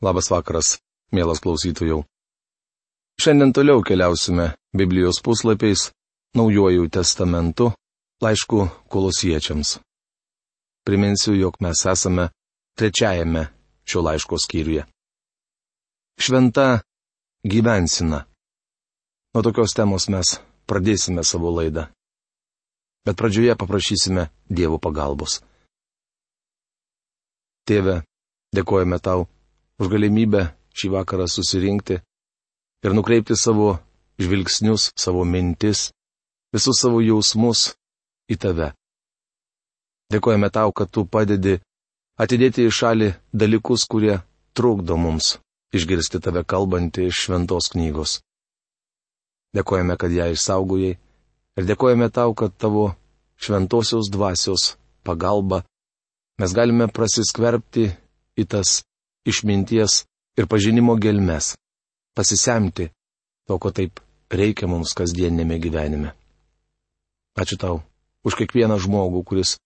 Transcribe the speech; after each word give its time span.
Labas 0.00 0.30
vakaras, 0.32 0.78
mielas 1.12 1.42
klausytojų. 1.44 1.98
Šiandien 3.20 3.50
toliau 3.52 3.82
keliausime 3.84 4.54
Biblijos 4.72 5.18
puslapiais, 5.20 5.90
Naujojų 6.32 6.86
testamentu, 6.88 7.66
laišku 8.22 8.62
kolosiečiams. 8.88 9.80
Priminsiu, 10.86 11.34
jog 11.36 11.58
mes 11.60 11.82
esame 11.90 12.30
trečiajame 12.78 13.42
šio 13.84 14.00
laiško 14.06 14.38
skyriuje. 14.40 14.86
Šventa 16.16 16.80
gyvensina. 17.44 18.22
Nuo 19.34 19.42
tokios 19.44 19.74
temos 19.76 20.06
mes 20.08 20.38
pradėsime 20.70 21.26
savo 21.26 21.52
laidą. 21.58 21.90
Bet 23.04 23.18
pradžioje 23.20 23.58
paprašysime 23.58 24.30
Dievo 24.48 24.78
pagalbos. 24.80 25.42
Tėve, 27.68 28.00
dėkojame 28.56 28.96
tau 29.02 29.26
už 29.80 29.88
galimybę 29.88 30.50
šį 30.76 30.92
vakarą 30.94 31.26
susirinkti 31.28 31.96
ir 32.84 32.96
nukreipti 32.96 33.36
savo 33.36 33.78
žvilgsnius, 34.20 34.90
savo 34.96 35.24
mintis, 35.24 35.90
visus 36.52 36.80
savo 36.82 37.00
jausmus 37.00 37.70
į 38.30 38.36
tave. 38.40 38.70
Dėkojame 40.12 40.50
tau, 40.52 40.72
kad 40.74 40.90
tu 40.90 41.06
padedi 41.06 41.58
atidėti 42.20 42.66
į 42.66 42.74
šalį 42.74 43.12
dalykus, 43.32 43.86
kurie 43.88 44.18
trukdo 44.52 44.98
mums 45.00 45.38
išgirsti 45.76 46.20
tave 46.20 46.42
kalbantį 46.44 47.06
iš 47.08 47.26
šventos 47.26 47.70
knygos. 47.72 48.18
Dėkojame, 49.56 49.96
kad 49.96 50.12
ją 50.12 50.28
išsaugojai 50.34 50.92
ir 51.58 51.66
dėkojame 51.66 52.10
tau, 52.14 52.34
kad 52.34 52.54
tavo 52.58 52.90
šventosios 53.40 54.10
dvasios 54.12 54.74
pagalba 55.06 55.62
mes 56.40 56.52
galime 56.56 56.88
prasiskverbti 56.92 57.88
į 58.40 58.46
tas 58.50 58.80
išminties 59.26 60.04
ir 60.38 60.46
pažinimo 60.46 60.96
gelmes, 60.96 61.56
pasisemti 62.16 62.90
to, 63.46 63.58
ko 63.58 63.72
taip 63.74 64.00
reikia 64.30 64.68
mums 64.70 64.94
kasdienėme 64.96 65.58
gyvenime. 65.62 66.14
Ačiū 67.38 67.58
tau 67.60 67.80
už 68.26 68.36
kiekvieną 68.40 68.78
žmogų, 68.82 69.24
kuris 69.24 69.56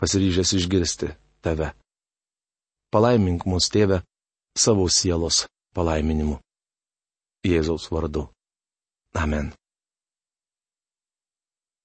pasiryžęs 0.00 0.54
išgirsti 0.58 1.12
tave. 1.44 1.72
Palaimink 2.92 3.44
mus, 3.44 3.68
tėve, 3.68 4.02
savo 4.56 4.88
sielos 4.88 5.46
palaiminimu. 5.76 6.38
Jėzaus 7.44 7.90
vardu. 7.92 8.28
Amen. 9.14 9.52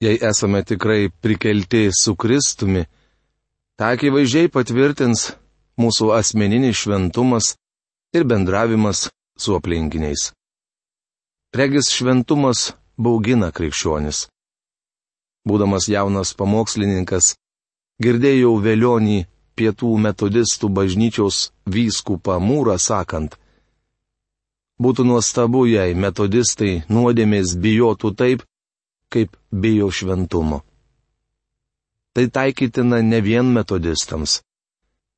Jei 0.04 0.18
esame 0.20 0.64
tikrai 0.68 1.12
prikelti 1.24 1.90
su 1.96 2.16
Kristumi, 2.20 2.84
Ta 3.76 3.90
akivaizdžiai 3.98 4.52
patvirtins 4.54 5.32
mūsų 5.80 6.12
asmeninis 6.18 6.84
šventumas 6.84 7.56
ir 8.14 8.26
bendravimas 8.30 9.10
su 9.38 9.56
aplinkiniais. 9.58 10.32
Regis 11.54 11.92
šventumas 11.94 12.74
baugina 12.98 13.52
krikščionis. 13.52 14.28
Būdamas 15.48 15.90
jaunas 15.92 16.34
pamokslininkas, 16.40 17.36
girdėjau 18.02 18.56
vėlionį 18.64 19.20
pietų 19.60 19.92
metodistų 20.06 20.70
bažnyčios 20.70 21.50
vyskupą 21.70 22.40
mūrą 22.42 22.78
sakant, 22.80 23.36
būtų 24.82 25.06
nuostabu, 25.08 25.66
jei 25.70 25.94
metodistai 25.94 26.84
nuodėmės 26.90 27.56
bijotų 27.64 28.14
taip, 28.18 28.46
kaip 29.14 29.36
bijo 29.52 29.90
šventumo. 29.92 30.64
Tai 32.14 32.26
taikytina 32.30 33.02
ne 33.02 33.20
vien 33.22 33.50
metodistams, 33.54 34.42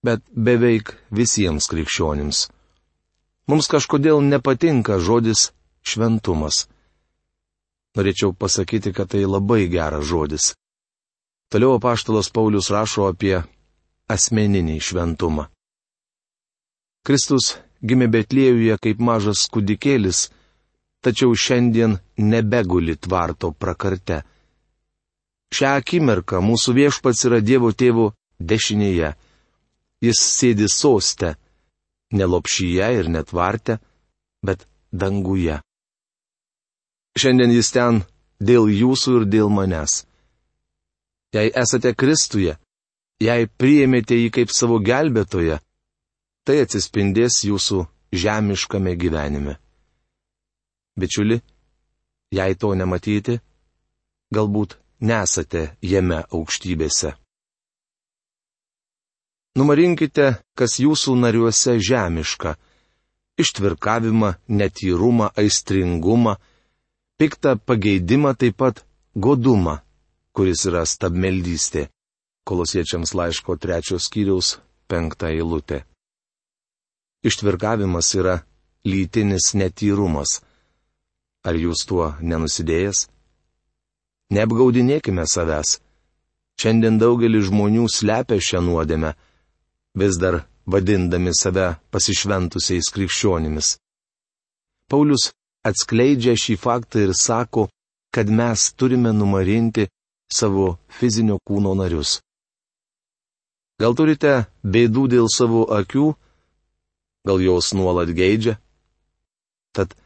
bet 0.05 0.21
beveik 0.47 0.93
visiems 1.19 1.67
krikščionims. 1.71 2.45
Mums 3.49 3.69
kažkodėl 3.69 4.21
nepatinka 4.25 4.99
žodis 5.07 5.49
šventumas. 5.85 6.65
Norėčiau 7.95 8.33
pasakyti, 8.33 8.91
kad 8.91 9.11
tai 9.13 9.23
labai 9.25 9.65
geras 9.71 10.05
žodis. 10.09 10.53
Toliau 11.51 11.77
apaštalas 11.77 12.31
Paulius 12.33 12.71
rašo 12.73 13.05
apie 13.11 13.37
asmeninį 14.11 14.79
šventumą. 14.87 15.45
Kristus 17.05 17.53
gimė 17.85 18.07
Betlėjuje 18.15 18.77
kaip 18.81 19.01
mažas 19.09 19.45
kudikėlis, 19.53 20.29
tačiau 21.05 21.37
šiandien 21.37 21.99
nebeguli 22.17 22.95
tvarto 22.97 23.51
prakarte. 23.53 24.23
Šią 25.53 25.75
akimirką 25.79 26.41
mūsų 26.41 26.73
viešpats 26.79 27.27
yra 27.29 27.39
Dievo 27.45 27.69
tėvo 27.71 28.09
dešinėje. 28.41 29.13
Jis 30.05 30.19
sėdi 30.21 30.67
sostę, 30.69 31.35
nelopšyje 32.13 32.89
ir 32.99 33.09
netvarte, 33.09 33.79
bet 34.45 34.67
danguje. 34.91 35.61
Šiandien 37.17 37.53
jis 37.55 37.71
ten 37.71 38.03
dėl 38.39 38.69
jūsų 38.69 39.21
ir 39.21 39.25
dėl 39.35 39.49
manęs. 39.49 40.03
Jei 41.35 41.51
esate 41.63 41.95
Kristuje, 41.95 42.57
jei 43.23 43.47
priėmėte 43.47 44.15
jį 44.19 44.29
kaip 44.35 44.51
savo 44.51 44.79
gelbėtoją, 44.83 45.59
tai 46.45 46.61
atsispindės 46.63 47.41
jūsų 47.47 47.85
žemiškame 48.13 48.95
gyvenime. 48.99 49.57
Bičiuli, 50.95 51.41
jei 52.31 52.55
to 52.55 52.71
nematyti, 52.75 53.39
galbūt 54.35 54.77
nesate 54.99 55.75
jame 55.81 56.21
aukštybėse. 56.31 57.15
Numarinkite, 59.55 60.41
kas 60.59 60.79
jūsų 60.83 61.13
nariuose 61.15 61.77
žemiška- 61.79 62.55
ištvirkavimą, 63.43 64.33
netyrumą, 64.47 65.29
aistringumą, 65.41 66.35
piktą 67.17 67.55
pageidimą, 67.67 68.35
taip 68.35 68.57
pat 68.57 68.83
godumą, 69.15 69.79
kuris 70.35 70.65
yra 70.67 70.83
stabmeldystė. 70.85 71.87
Kolosiečiams 72.43 73.13
laiško 73.15 73.55
trečios 73.57 74.05
skyriaus 74.07 74.59
penktą 74.87 75.31
eilutę. 75.31 75.85
Ištvirkavimas 77.23 78.11
yra 78.19 78.35
lytinis 78.85 79.53
netyrumas. 79.55 80.41
Ar 81.47 81.55
jūs 81.55 81.85
tuo 81.87 82.11
nenusidėjęs? 82.21 83.07
Neapgaudinėkime 84.35 85.25
savęs. 85.25 85.79
Šiandien 86.59 86.99
daugelis 86.99 87.47
žmonių 87.49 87.87
slepia 87.89 88.37
šią 88.47 88.61
nuodėmę, 88.67 89.15
vis 89.95 90.17
dar 90.21 90.43
vadindami 90.65 91.31
save 91.33 91.67
pasišventusiais 91.91 92.89
krikščionimis. 92.93 93.77
Paulius 94.89 95.31
atskleidžia 95.65 96.35
šį 96.37 96.55
faktą 96.61 97.07
ir 97.07 97.13
sako, 97.17 97.69
kad 98.13 98.29
mes 98.29 98.71
turime 98.77 99.11
numarinti 99.13 99.87
savo 100.31 100.77
fizinio 100.97 101.39
kūno 101.47 101.73
narius. 101.77 102.19
Gal 103.81 103.95
turite 103.97 104.45
bėdų 104.63 105.07
dėl 105.11 105.27
savo 105.31 105.65
akių, 105.79 106.13
gal 107.27 107.41
jos 107.43 107.73
nuolat 107.75 108.13
geidžia? 108.15 108.55
Tad 109.75 109.97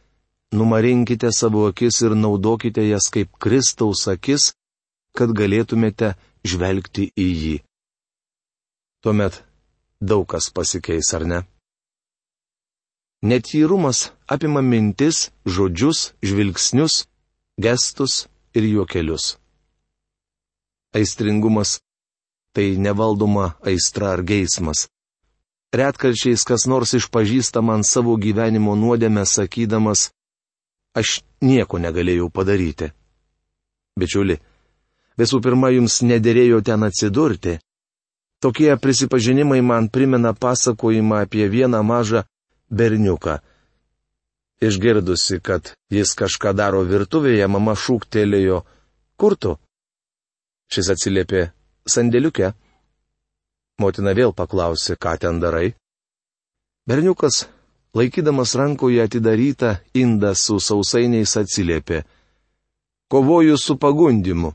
numarinkite 0.51 1.29
savo 1.35 1.67
akis 1.69 2.01
ir 2.01 2.15
naudokite 2.17 2.81
jas 2.87 3.11
kaip 3.13 3.35
Kristaus 3.37 4.07
akis, 4.09 4.53
kad 5.13 5.35
galėtumėte 5.37 6.15
žvelgti 6.47 7.11
į 7.13 7.27
jį. 7.43 7.57
Tuomet 9.05 9.43
daug 10.01 10.25
kas 10.27 10.49
pasikeis, 10.53 11.13
ar 11.13 11.25
ne? 11.25 11.39
Netyrumas 13.21 14.11
apima 14.27 14.61
mintis, 14.61 15.31
žodžius, 15.45 16.13
žvilgsnius, 16.23 17.07
gestus 17.59 18.27
ir 18.55 18.63
juokelius. 18.63 19.37
Aistringumas- 20.95 21.79
tai 22.53 22.77
nevaldoma 22.77 23.53
aistra 23.61 24.13
ar 24.13 24.23
geismas. 24.23 24.87
Retkarčiais 25.73 26.43
kas 26.43 26.65
nors 26.65 26.93
išpažįsta 26.93 27.61
man 27.61 27.83
savo 27.83 28.15
gyvenimo 28.17 28.73
nuodėmę 28.75 29.25
sakydamas, 29.25 30.11
aš 30.95 31.21
nieko 31.41 31.77
negalėjau 31.77 32.29
padaryti. 32.33 32.89
Bičiuli, 33.99 34.39
visų 35.19 35.41
pirma, 35.43 35.69
jums 35.69 36.01
nederėjo 36.01 36.63
ten 36.63 36.83
atsidurti. 36.87 37.59
Tokie 38.39 38.77
prisipažinimai 38.77 39.61
man 39.61 39.89
primena 39.89 40.33
pasakojimą 40.33 41.15
apie 41.23 41.49
vieną 41.49 41.83
mažą 41.83 42.23
berniuką. 42.71 43.39
Išgirdusi, 44.61 45.39
kad 45.39 45.73
jis 45.91 46.13
kažką 46.19 46.53
daro 46.55 46.83
virtuvėje, 46.83 47.47
mama 47.47 47.75
šūktelėjo, 47.75 48.63
kur 49.19 49.35
tu? 49.35 49.55
Šis 50.71 50.91
atsiliepė, 50.95 51.51
sandėliuke. 51.87 52.51
Motina 53.79 54.11
vėl 54.11 54.35
paklausė, 54.35 54.99
ką 54.99 55.15
ten 55.23 55.39
darai. 55.39 55.71
Berniukas 56.87 57.47
laikydamas 57.95 58.55
rankoje 58.55 59.03
atidarytą 59.03 59.75
indą 59.93 60.35
su 60.35 60.59
sausainiais 60.59 61.35
atsiliepė. 61.39 62.03
Kovoju 63.09 63.57
su 63.57 63.77
pagundimu. 63.77 64.53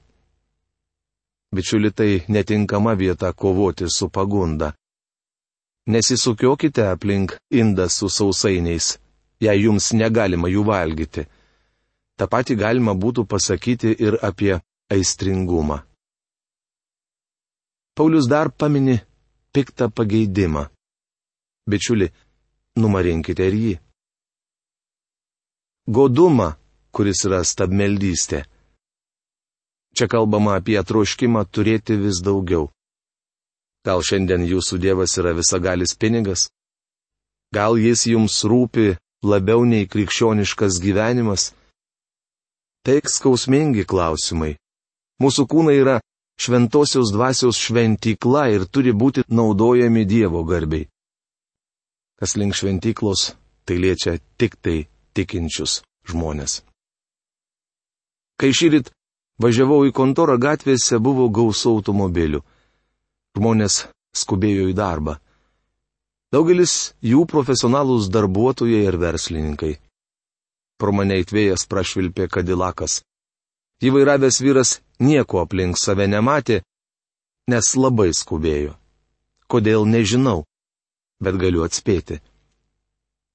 Bičiuli, 1.55 1.91
tai 1.91 2.25
netinkama 2.29 2.95
vieta 2.99 3.33
kovoti 3.33 3.85
su 3.97 4.09
pagunda. 4.09 4.73
Nesisukiokite 5.87 6.83
aplink 6.89 7.37
indą 7.61 7.89
su 7.89 8.09
sausainiais, 8.09 8.87
jei 9.45 9.62
jums 9.65 9.93
negalima 9.93 10.49
jų 10.49 10.65
valgyti. 10.67 11.27
Ta 12.17 12.27
pati 12.27 12.56
galima 12.56 12.95
būtų 12.95 13.27
pasakyti 13.31 13.95
ir 14.06 14.17
apie 14.23 14.55
aistringumą. 14.91 15.83
Paulius 17.95 18.27
dar 18.29 18.51
pamini 18.51 18.97
piktą 19.53 19.91
pageidimą. 19.91 20.65
Bičiuli, 21.71 22.09
numarinkite 22.77 23.47
ir 23.47 23.55
jį. 23.65 23.75
Godumą, 25.87 26.49
kuris 26.91 27.25
yra 27.29 27.43
stabmeldystė. 27.45 28.43
Čia 29.94 30.08
kalbama 30.11 30.56
apie 30.58 30.81
troškimą 30.82 31.44
turėti 31.55 31.94
vis 32.00 32.19
daugiau. 32.26 32.70
Gal 33.87 34.00
šiandien 34.02 34.43
jūsų 34.49 34.81
Dievas 34.82 35.14
yra 35.20 35.35
visagalis 35.37 35.94
pinigas? 35.94 36.49
Gal 37.55 37.79
jis 37.79 38.06
jums 38.11 38.41
rūpi 38.43 38.96
labiau 39.23 39.62
nei 39.69 39.87
krikščioniškas 39.87 40.81
gyvenimas? 40.82 41.52
Tai 42.85 42.99
skausmingi 43.06 43.85
klausimai. 43.87 44.56
Mūsų 45.23 45.46
kūnai 45.52 45.76
yra 45.79 46.00
šventosios 46.41 47.12
dvasios 47.14 47.61
šventykla 47.61 48.49
ir 48.56 48.67
turi 48.67 48.93
būti 48.93 49.23
naudojami 49.31 50.02
Dievo 50.05 50.43
garbiai. 50.44 50.88
Kas 52.19 52.35
link 52.41 52.56
šventyklos, 52.58 53.35
tai 53.64 53.79
liečia 53.79 54.19
tik 54.38 54.58
tai 54.58 54.88
tikinčius 55.14 55.82
žmonės. 56.11 56.62
Kai 58.41 58.50
šįryt 58.50 58.91
važiavau 59.43 59.85
į 59.89 59.93
kontorą 59.95 60.37
gatvėse 60.39 60.99
buvo 61.03 61.29
gausų 61.29 61.77
automobilių. 61.79 62.41
Žmonės 63.39 63.85
skubėjo 64.15 64.69
į 64.71 64.77
darbą. 64.79 65.19
Daugelis 66.35 66.95
jų 67.03 67.25
profesionalūs 67.31 68.11
darbuotojai 68.11 68.85
ir 68.89 68.99
verslininkai. 68.99 69.75
Pro 70.79 70.93
mane 70.93 71.21
įtvėjas 71.23 71.67
prašvilpė 71.71 72.29
kadilakas. 72.31 73.03
Jį 73.83 73.93
vairavęs 73.95 74.41
vyras 74.43 74.71
nieko 74.99 75.43
aplink 75.43 75.79
save 75.79 76.07
nematė, 76.11 76.63
nes 77.51 77.75
labai 77.77 78.11
skubėjo. 78.15 78.75
Kodėl 79.51 79.87
nežinau, 79.87 80.45
bet 81.23 81.39
galiu 81.39 81.63
atspėti. 81.67 82.21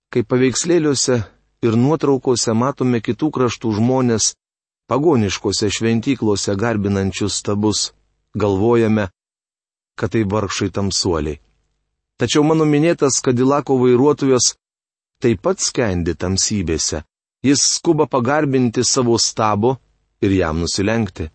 Kaip 0.10 0.28
paveikslėliuose 0.32 1.20
ir 1.64 1.76
nuotraukose 1.78 2.56
matome 2.58 3.00
kitų 3.06 3.30
kraštų 3.36 3.76
žmonės, 3.78 4.34
pagoniškose 4.90 5.70
šventyklose 5.70 6.56
garbinančius 6.56 7.38
stabus, 7.42 7.92
galvojame, 8.34 9.10
kad 10.00 10.12
tai 10.12 10.24
vargšai 10.24 10.72
tamsuoliai. 10.74 11.40
Tačiau 12.20 12.44
mano 12.44 12.66
minėtas 12.68 13.22
Kadilako 13.24 13.78
vairuotojas 13.80 14.56
taip 15.24 15.44
pat 15.46 15.62
skendi 15.64 16.16
tamsybėse. 16.20 17.04
Jis 17.44 17.62
skuba 17.76 18.08
pagarbinti 18.12 18.84
savo 18.84 19.16
stabo 19.18 19.78
ir 20.22 20.34
jam 20.36 20.60
nusilenkti. 20.60 21.30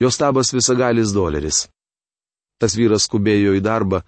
Jo 0.00 0.10
stabas 0.12 0.52
visagalis 0.52 1.14
doleris. 1.16 1.62
Tas 2.60 2.76
vyras 2.76 3.06
skubėjo 3.08 3.54
į 3.56 3.62
darbą, 3.64 4.02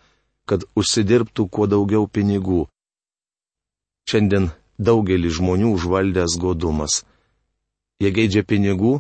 kad 0.49 0.64
užsidirbtų 0.76 1.49
kuo 1.49 1.69
daugiau 1.69 2.04
pinigų. 2.08 2.66
Šiandien 4.08 4.50
daugelį 4.76 5.32
žmonių 5.38 5.72
užvaldęs 5.76 6.37
godumas. 6.40 7.02
Jie 7.99 8.11
geidžia 8.15 8.45
pinigų 8.47 8.99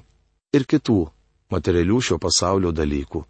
ir 0.56 0.64
kitų 0.66 1.00
materialių 1.54 2.00
šio 2.02 2.18
pasaulio 2.22 2.72
dalykų. 2.74 3.22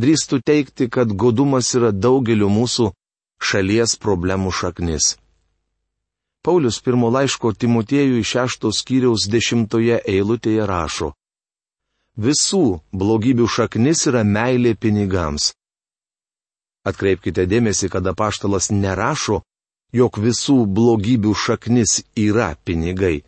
Drįstų 0.00 0.40
teikti, 0.40 0.88
kad 0.88 1.12
godumas 1.12 1.68
yra 1.76 1.92
daugelio 1.92 2.48
mūsų 2.48 2.90
šalies 3.42 3.98
problemų 4.00 4.52
šaknis. 4.56 5.16
Paulius 6.42 6.80
pirmo 6.82 7.10
laiško 7.12 7.52
Timotiejų 7.54 8.22
iš 8.22 8.30
šeštos 8.34 8.80
skyriaus 8.82 9.28
dešimtoje 9.30 10.00
eilutėje 10.10 10.64
rašo. 10.66 11.12
Visų 12.16 12.80
blogybių 12.92 13.46
šaknis 13.48 14.06
yra 14.10 14.24
meilė 14.24 14.72
pinigams. 14.74 15.52
Atkreipkite 16.88 17.44
dėmesį, 17.46 17.92
kad 17.92 18.08
apaštalas 18.10 18.72
nerašo, 18.74 19.42
jog 19.94 20.18
visų 20.18 20.64
blogybių 20.66 21.34
šaknis 21.36 22.00
yra 22.18 22.56
pinigai. 22.64 23.22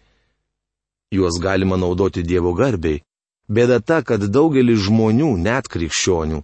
Juos 1.12 1.40
galima 1.40 1.76
naudoti 1.76 2.22
Dievo 2.22 2.54
garbiai. 2.54 3.02
Bėda 3.48 3.80
ta, 3.80 4.00
kad 4.02 4.24
daugelis 4.32 4.86
žmonių, 4.86 5.34
net 5.36 5.68
krikščionių, 5.68 6.40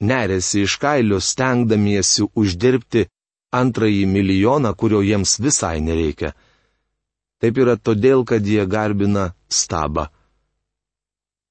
neresi 0.00 0.64
iš 0.66 0.74
kailio 0.82 1.20
stengdamiesi 1.22 2.26
uždirbti 2.34 3.06
antrąjį 3.54 4.06
milijoną, 4.10 4.74
kurio 4.74 5.00
jiems 5.06 5.38
visai 5.40 5.78
nereikia. 5.80 6.32
Taip 7.40 7.58
yra 7.62 7.76
todėl, 7.76 8.24
kad 8.24 8.42
jie 8.42 8.64
garbina 8.66 9.30
stabą. 9.48 10.08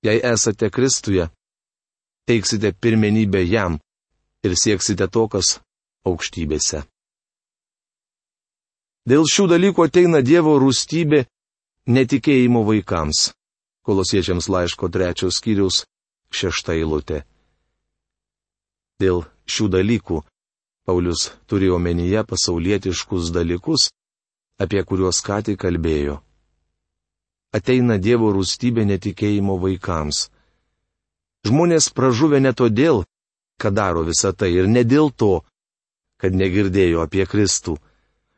Jei 0.06 0.20
esate 0.22 0.70
Kristuje, 0.70 1.30
teiksite 2.28 2.74
pirmenybę 2.74 3.42
jam 3.46 3.80
ir 4.46 4.54
sieksite 4.60 5.08
to, 5.08 5.28
kas 5.28 5.60
aukštybėse. 6.06 6.84
Dėl 9.06 9.26
šių 9.30 9.48
dalykų 9.54 9.86
ateina 9.86 10.22
Dievo 10.26 10.58
rūstybė 10.62 11.26
netikėjimo 11.88 12.64
vaikams. 12.68 13.32
Kolosiečiams 13.86 14.50
laiško 14.50 14.90
trečios 14.90 15.38
skyrius 15.40 15.84
šešta 16.34 16.74
eilutė. 16.74 17.22
Dėl 19.02 19.26
šių 19.46 19.68
dalykų 19.78 20.22
Paulius 20.86 21.32
turi 21.50 21.70
omenyje 21.70 22.24
pasaulietiškus 22.30 23.32
dalykus, 23.34 23.90
apie 24.62 24.82
kuriuos 24.86 25.22
ką 25.26 25.42
tik 25.46 25.60
kalbėjo. 25.62 26.20
Ateina 27.56 27.98
Dievo 27.98 28.30
rūstybė 28.36 28.86
netikėjimo 28.86 29.58
vaikams. 29.62 30.30
Žmonės 31.46 31.90
pražuvę 31.94 32.42
ne 32.42 32.54
todėl, 32.54 33.04
kad 33.62 33.74
daro 33.78 34.04
visą 34.06 34.34
tai 34.34 34.52
ir 34.54 34.68
ne 34.68 34.84
dėl 34.84 35.12
to, 35.14 35.42
kad 36.22 36.34
negirdėjo 36.34 37.06
apie 37.06 37.26
Kristų 37.30 37.78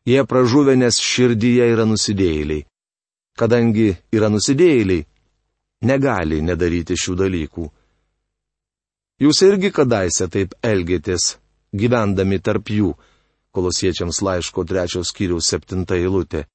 Jie 0.08 0.24
pražuvę, 0.24 0.78
nes 0.80 1.02
širdyje 1.04 1.66
yra 1.68 1.84
nusidėjėliai. 1.84 2.64
Kadangi 3.38 3.92
yra 4.18 4.32
nusidėjėliai, 4.34 5.06
negali 5.86 6.40
nedaryti 6.42 6.98
šių 6.98 7.16
dalykų. 7.22 7.66
Jūs 9.22 9.42
irgi 9.46 9.70
kadaise 9.74 10.28
taip 10.30 10.56
elgėtės, 10.66 11.38
gyvendami 11.74 12.40
tarp 12.42 12.70
jų, 12.74 12.92
kolosiečiams 13.54 14.22
laiško 14.26 14.66
trečios 14.70 15.12
skyriaus 15.14 15.50
septinta 15.50 15.98
eilutė. 15.98 16.46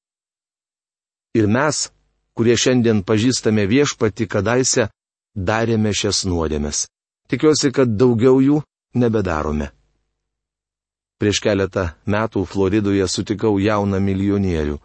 Ir 1.38 1.46
mes, 1.48 1.88
kurie 2.34 2.56
šiandien 2.58 3.02
pažįstame 3.06 3.64
viešpati, 3.70 4.26
kadaise 4.30 4.88
darėme 5.34 5.94
šias 5.94 6.24
nuodėmes. 6.28 6.86
Tikiuosi, 7.30 7.70
kad 7.72 7.94
daugiau 7.96 8.42
jų 8.44 8.58
nebedarome. 8.98 9.70
Prieš 11.22 11.38
keletą 11.40 11.92
metų 12.06 12.42
Floridoje 12.50 13.06
sutikau 13.08 13.58
jauną 13.62 14.00
milijonierių. 14.02 14.78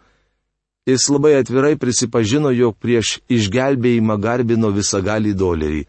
Jis 0.88 1.08
labai 1.12 1.34
atvirai 1.36 1.76
prisipažino, 1.76 2.48
jog 2.56 2.78
prieš 2.80 3.18
išgelbėjimą 3.28 4.14
garbino 4.24 4.70
visagalį 4.72 5.34
dolerį. 5.36 5.82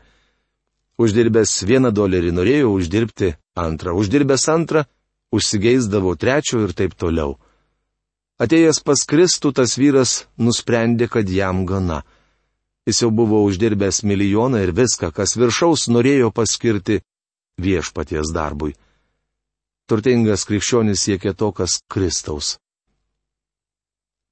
Uždirbęs 0.99 1.53
vieną 1.63 1.93
dolerį 1.95 2.33
norėjo 2.35 2.73
uždirbti 2.75 3.29
antrą, 3.55 3.93
uždirbęs 3.95 4.43
antrą, 4.51 4.83
užsigeisdavo 5.31 6.17
trečio 6.19 6.59
ir 6.65 6.73
taip 6.75 6.97
toliau. 6.99 7.37
Atėjęs 8.43 8.81
pas 8.83 9.05
Kristų 9.07 9.53
tas 9.55 9.77
vyras 9.79 10.25
nusprendė, 10.35 11.07
kad 11.07 11.31
jam 11.31 11.63
gana. 11.67 12.01
Jis 12.83 12.99
jau 13.05 13.09
buvo 13.15 13.39
uždirbęs 13.47 14.03
milijoną 14.03 14.65
ir 14.65 14.75
viską, 14.75 15.13
kas 15.15 15.37
viršaus 15.39 15.87
norėjo 15.87 16.33
paskirti 16.35 16.99
viešpaties 17.55 18.35
darbui. 18.35 18.75
Turtingas 19.87 20.43
krikščionis 20.43 21.07
siekia 21.07 21.31
to, 21.33 21.53
kas 21.55 21.79
Kristaus. 21.87 22.57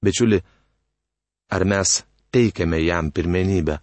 Bičiuli, 0.04 0.42
ar 1.48 1.64
mes 1.64 2.02
teikiame 2.32 2.78
jam 2.84 3.10
pirmenybę? 3.10 3.78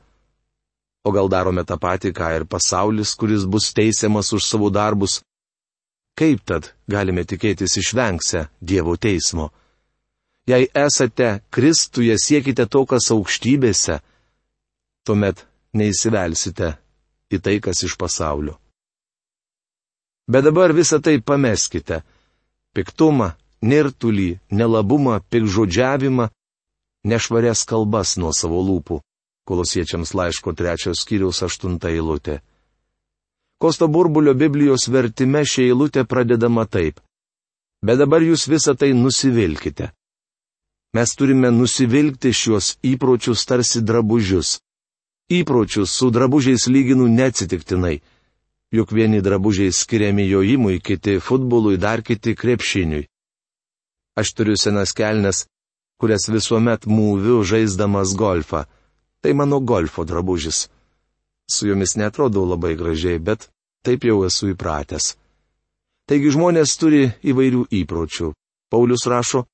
O 1.06 1.12
gal 1.14 1.30
darome 1.30 1.64
tą 1.66 1.78
patį, 1.78 2.12
ką 2.18 2.32
ir 2.38 2.46
pasaulis, 2.50 3.14
kuris 3.20 3.46
bus 3.46 3.70
teisiamas 3.78 4.34
už 4.34 4.44
savo 4.46 4.72
darbus? 4.74 5.22
Kaip 6.18 6.42
tad 6.48 6.72
galime 6.88 7.26
tikėtis 7.28 7.78
išvengsia 7.82 8.48
Dievo 8.62 8.96
teismo? 8.98 9.52
Jei 10.48 10.70
esate 10.74 11.42
Kristuje, 11.50 12.16
siekite 12.18 12.66
to, 12.70 12.86
kas 12.86 13.10
aukštybėse, 13.14 14.00
tuomet 15.06 15.42
neįsivelsite 15.74 16.76
į 17.34 17.42
tai, 17.42 17.58
kas 17.60 17.82
iš 17.86 17.98
pasaulio. 17.98 18.56
Bet 20.30 20.46
dabar 20.46 20.74
visą 20.74 21.02
tai 21.02 21.20
pameskite- 21.22 22.02
piktumą, 22.76 23.34
nirtulį, 23.62 24.40
nelabumą, 24.50 25.20
pikžodžiavimą, 25.30 26.30
nešvarias 27.06 27.64
kalbas 27.70 28.18
nuo 28.18 28.34
savo 28.34 28.62
lūpų. 28.66 29.00
Kolosiečiams 29.46 30.16
laiško 30.18 30.54
trečios 30.58 31.04
skyriaus 31.06 31.44
aštunta 31.46 31.92
eilutė. 31.94 32.40
Kosto 33.62 33.88
burbulio 33.88 34.34
Biblijos 34.34 34.88
vertime 34.90 35.46
šia 35.46 35.70
eilutė 35.70 36.04
pradedama 36.10 36.66
taip. 36.66 37.00
Bet 37.86 38.02
dabar 38.02 38.26
jūs 38.26 38.48
visą 38.50 38.74
tai 38.74 38.92
nusivilkite. 38.98 39.92
Mes 40.96 41.14
turime 41.16 41.52
nusivilkti 41.52 42.34
šiuos 42.34 42.76
įpročius 42.84 43.46
tarsi 43.46 43.82
drabužius. 43.86 44.60
Įpročius 45.30 45.94
su 45.94 46.10
drabužiais 46.10 46.68
lyginu 46.72 47.08
neatsitiktinai. 47.12 48.00
Juk 48.74 48.92
vieni 48.92 49.22
drabužiai 49.22 49.72
skiriami 49.72 50.28
jojimui, 50.30 50.80
kiti 50.82 51.20
futbolui, 51.20 51.78
dar 51.78 52.02
kiti 52.02 52.36
krepšiniui. 52.36 53.08
Aš 54.16 54.34
turiu 54.34 54.56
senas 54.58 54.94
kelnes, 54.96 55.46
kurias 56.02 56.28
visuomet 56.30 56.88
mūviu 56.88 57.44
žaisdamas 57.44 58.16
golfą. 58.18 58.66
Tai 59.22 59.34
mano 59.34 59.60
golfo 59.60 60.06
drabužis. 60.06 60.68
Su 61.50 61.68
jomis 61.68 61.96
netrodau 61.96 62.46
labai 62.46 62.76
gražiai, 62.76 63.20
bet 63.20 63.50
taip 63.86 64.06
jau 64.06 64.24
esu 64.26 64.52
įpratęs. 64.54 65.16
Taigi 66.06 66.34
žmonės 66.36 66.76
turi 66.78 67.04
įvairių 67.26 67.66
įpročių. 67.82 68.32
Paulius 68.70 69.06
rašo, 69.10 69.46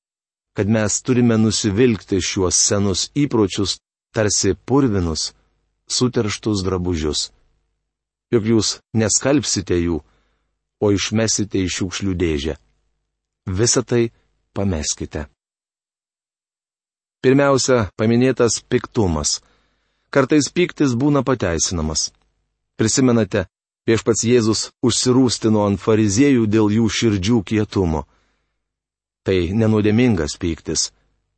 kad 0.56 0.68
mes 0.68 0.98
turime 1.04 1.38
nusivilkti 1.40 2.20
šiuos 2.20 2.56
senus 2.56 3.06
įpročius, 3.16 3.78
tarsi 4.12 4.54
purvinus, 4.68 5.32
suterštus 5.88 6.64
drabužius. 6.66 7.30
Juk 8.32 8.48
jūs 8.48 8.78
neskalbsite 8.96 9.76
jų, 9.80 10.00
o 10.82 10.90
išmesite 10.92 11.60
į 11.62 11.68
šiukšlių 11.76 12.14
dėžę. 12.20 12.56
Visą 13.48 13.82
tai 13.84 14.10
pameskite. 14.56 15.28
Pirmiausia, 17.22 17.86
paminėtas 17.94 18.58
piktumas. 18.66 19.36
Kartais 20.10 20.48
piktis 20.50 20.96
būna 20.98 21.22
pateisinamas. 21.22 22.08
Prisimenate, 22.74 23.44
viešpats 23.86 24.24
Jėzus 24.26 24.62
užsirūstino 24.82 25.62
ant 25.68 25.78
fariziejų 25.78 26.48
dėl 26.50 26.72
jų 26.74 26.88
širdžių 26.90 27.38
kietumo. 27.46 28.02
Tai 29.22 29.36
nenuodėmingas 29.54 30.34
pyktis. 30.42 30.90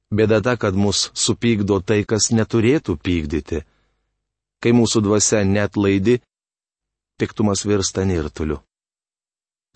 Bėda 0.08 0.40
ta, 0.40 0.54
kad 0.56 0.72
mus 0.72 1.10
supykdo 1.12 1.82
tai, 1.84 2.00
kas 2.08 2.30
neturėtų 2.32 2.96
pykdyti. 3.04 3.60
Kai 4.64 4.72
mūsų 4.72 5.04
dvasia 5.04 5.42
net 5.44 5.76
laidi, 5.76 6.16
piktumas 7.20 7.66
virsta 7.68 8.06
nirtuliu. 8.08 8.62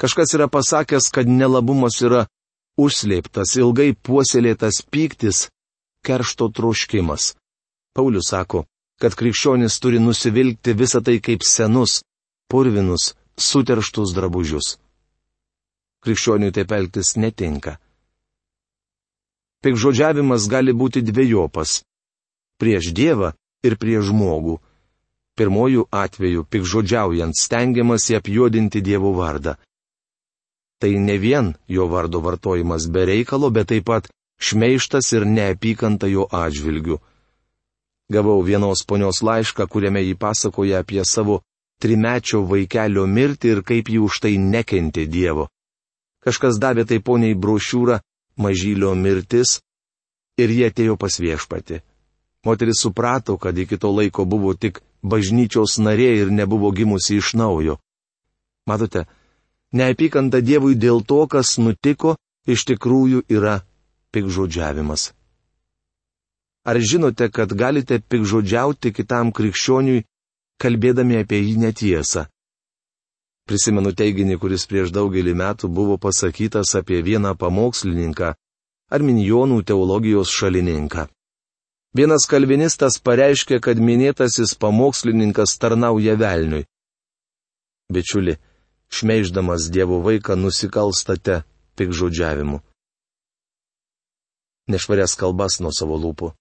Kažkas 0.01 0.33
yra 0.39 0.49
pasakęs, 0.49 1.13
kad 1.13 1.29
nelabumas 1.29 2.01
yra 2.01 2.25
užslėptas, 2.81 3.59
ilgai 3.61 3.93
puoselėtas 3.93 4.81
pyktis, 4.89 5.49
keršto 6.09 6.49
troškimas. 6.57 7.35
Paulius 7.93 8.31
sako, 8.33 8.65
kad 9.01 9.17
krikščionis 9.19 9.77
turi 9.83 10.01
nusivilkti 10.01 10.75
visą 10.81 11.03
tai 11.05 11.19
kaip 11.21 11.45
senus, 11.45 12.01
purvinus, 12.51 13.13
suterštus 13.37 14.15
drabužius. 14.17 14.77
Krikščioniui 16.05 16.55
taip 16.57 16.73
elgtis 16.73 17.17
netinka. 17.21 17.77
Pikžodžiavimas 19.63 20.47
gali 20.49 20.73
būti 20.73 21.03
dviejopas- 21.03 21.83
prieš 22.61 22.93
Dievą 22.95 23.33
ir 23.67 23.77
prieš 23.77 24.11
žmogų. 24.11 24.59
Pirmojų 25.39 25.89
atveju 25.91 26.45
pikžodžiaujant 26.51 27.35
stengiamasi 27.35 28.17
apjuodinti 28.19 28.83
Dievo 28.83 29.13
vardą 29.15 29.55
tai 30.79 30.99
ne 30.99 31.19
vien 31.19 31.55
jo 31.67 31.87
vardo 31.87 32.21
vartojimas 32.21 32.87
be 32.91 33.05
reikalo, 33.05 33.51
bet 33.51 33.69
taip 33.69 33.85
pat 33.85 34.09
šmeištas 34.39 35.13
ir 35.13 35.27
neapykanta 35.27 36.07
jo 36.07 36.27
atžvilgiu. 36.31 36.99
Gavau 38.09 38.41
vienos 38.43 38.85
ponios 38.89 39.21
laišką, 39.23 39.67
kuriame 39.69 40.01
jį 40.01 40.15
pasakoja 40.17 40.81
apie 40.81 41.03
savo 41.05 41.43
trimečio 41.83 42.43
vaikelio 42.49 43.05
mirtį 43.07 43.51
ir 43.55 43.63
kaip 43.63 43.91
jį 43.93 44.01
už 44.07 44.21
tai 44.25 44.35
nekentė 44.39 45.05
Dievo. 45.07 45.49
Kažkas 46.25 46.59
davė 46.59 46.87
tai 46.89 46.99
poniai 47.05 47.35
brošiūrą 47.35 48.01
Mažylio 48.39 48.95
mirtis 48.95 49.59
ir 50.39 50.51
jie 50.51 50.71
atėjo 50.71 50.97
pas 50.97 51.19
viešpati. 51.19 51.83
Moteris 52.47 52.81
suprato, 52.83 53.37
kad 53.37 53.59
iki 53.59 53.77
to 53.77 53.91
laiko 53.91 54.25
buvo 54.25 54.55
tik 54.55 54.81
bažnyčios 55.03 55.79
narė 55.83 56.11
ir 56.23 56.31
nebuvo 56.31 56.71
gimusi 56.73 57.19
iš 57.19 57.35
naujo. 57.35 57.79
Matote, 58.67 59.07
neapykanta 59.73 60.41
Dievui 60.41 60.79
dėl 60.79 61.03
to, 61.03 61.27
kas 61.27 61.59
nutiko, 61.59 62.17
iš 62.47 62.65
tikrųjų 62.71 63.25
yra 63.29 63.61
pikžodžiavimas. 64.13 65.13
Ar 66.69 66.77
žinote, 66.81 67.31
kad 67.31 67.53
galite 67.53 68.01
pikžodžiauti 68.01 68.93
kitam 68.93 69.33
krikščioniui, 69.33 70.05
kalbėdami 70.61 71.23
apie 71.23 71.41
jį 71.41 71.55
netiesą? 71.65 72.27
Prisimenu 73.49 73.95
teiginį, 73.97 74.37
kuris 74.37 74.67
prieš 74.69 74.93
daugelį 74.93 75.33
metų 75.41 75.71
buvo 75.73 75.97
pasakytas 75.97 76.75
apie 76.77 77.01
vieną 77.01 77.33
pamokslininką, 77.41 78.35
arminijonų 78.93 79.63
teologijos 79.65 80.29
šalininką. 80.29 81.07
Vienas 81.97 82.29
kalvinistas 82.29 82.99
pareiškė, 83.01 83.63
kad 83.65 83.81
minėtasis 83.81 84.53
pamokslininkas 84.61 85.57
tarnauja 85.57 86.19
velniui. 86.21 86.67
Bičiuli, 87.89 88.37
šmeiždamas 88.93 89.71
Dievo 89.73 90.03
vaiką 90.05 90.37
nusikalstate 90.37 91.41
pikžodžiavimu. 91.81 92.61
Nešvarias 94.69 95.17
kalbas 95.17 95.61
nuo 95.65 95.73
savo 95.73 95.97
lūpų. 95.97 96.33